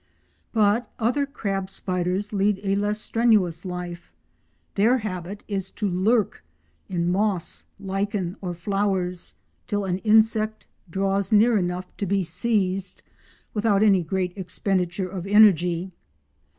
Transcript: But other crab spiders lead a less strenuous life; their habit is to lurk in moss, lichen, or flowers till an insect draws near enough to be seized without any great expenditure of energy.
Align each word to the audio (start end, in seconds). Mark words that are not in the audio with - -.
But 0.51 0.91
other 0.97 1.27
crab 1.27 1.69
spiders 1.69 2.33
lead 2.33 2.59
a 2.63 2.73
less 2.73 2.99
strenuous 2.99 3.65
life; 3.65 4.11
their 4.73 4.97
habit 4.97 5.43
is 5.47 5.69
to 5.77 5.87
lurk 5.87 6.43
in 6.89 7.11
moss, 7.11 7.65
lichen, 7.79 8.35
or 8.41 8.55
flowers 8.55 9.35
till 9.67 9.85
an 9.85 9.99
insect 9.99 10.65
draws 10.89 11.31
near 11.31 11.55
enough 11.55 11.95
to 11.97 12.07
be 12.07 12.23
seized 12.23 13.03
without 13.53 13.83
any 13.83 14.01
great 14.01 14.33
expenditure 14.35 15.07
of 15.07 15.27
energy. 15.27 15.91